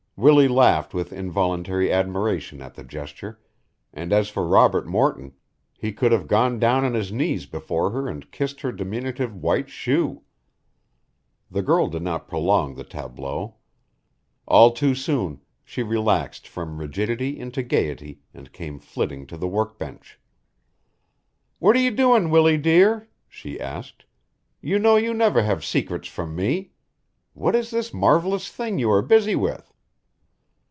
[0.17, 3.39] Willie laughed with involuntary admiration at the gesture,
[3.91, 5.33] and as for Robert Morton
[5.75, 9.67] he could have gone down on his knees before her and kissed her diminutive white
[9.67, 10.21] shoe.
[11.49, 13.55] The girl did not prolong the tableau.
[14.45, 19.79] All too soon she relaxed from rigidity into gaiety and came flitting to the work
[19.79, 20.19] bench.
[21.57, 24.05] "What are you doing, Willie dear?" she asked.
[24.61, 26.73] "You know you never have secrets from me.
[27.33, 29.67] What is this marvellous thing you are busy with?"